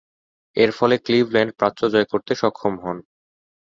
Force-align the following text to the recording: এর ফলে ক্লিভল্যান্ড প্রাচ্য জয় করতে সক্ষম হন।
এর 0.57 0.71
ফলে 0.77 0.95
ক্লিভল্যান্ড 1.05 1.51
প্রাচ্য 1.59 1.81
জয় 1.93 2.07
করতে 2.11 2.31
সক্ষম 2.41 2.73
হন। 2.83 2.97